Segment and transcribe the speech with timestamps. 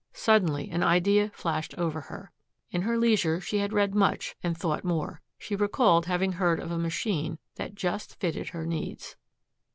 [0.13, 2.31] Suddenly an idea flashed over her.
[2.71, 5.21] In her leisure she had read much and thought more.
[5.37, 9.15] She recalled having heard of a machine that just fitted her needs.